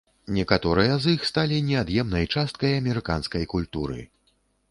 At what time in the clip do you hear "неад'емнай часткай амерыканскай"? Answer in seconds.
1.67-3.47